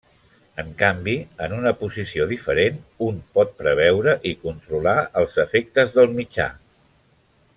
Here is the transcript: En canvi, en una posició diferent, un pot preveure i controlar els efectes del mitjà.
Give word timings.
En 0.61 0.69
canvi, 0.77 1.13
en 1.47 1.51
una 1.57 1.73
posició 1.81 2.25
diferent, 2.31 2.79
un 3.09 3.21
pot 3.37 3.53
preveure 3.61 4.17
i 4.31 4.35
controlar 4.47 4.97
els 5.23 5.37
efectes 5.45 5.97
del 5.99 6.09
mitjà. 6.21 6.49